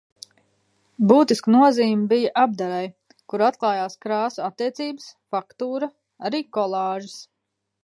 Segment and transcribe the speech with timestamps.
[1.09, 2.87] Būtiska nozīme bija apdarei,
[3.33, 5.93] kur atklājās krāsu attiecības, faktūra,
[6.31, 7.23] arī kolāžas.